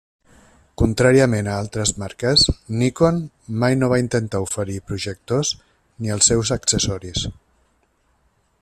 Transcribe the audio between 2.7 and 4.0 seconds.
Nikon mai no